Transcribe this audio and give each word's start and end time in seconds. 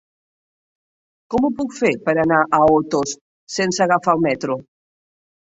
Com 1.33 1.45
ho 1.45 1.51
puc 1.59 1.75
fer 1.81 1.91
per 2.07 2.15
anar 2.23 2.41
a 2.59 2.63
Otos 2.79 3.15
sense 3.59 3.87
agafar 3.87 4.19
el 4.19 4.27
metro? 4.29 4.59